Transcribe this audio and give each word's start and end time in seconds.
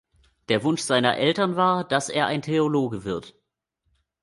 Der 0.49 0.63
Wunsch 0.63 0.81
seiner 0.81 1.17
Eltern 1.17 1.55
war, 1.55 1.83
dass 1.87 2.09
er 2.09 2.25
ein 2.25 2.41
Theologe 2.41 3.03
wird. 3.03 3.35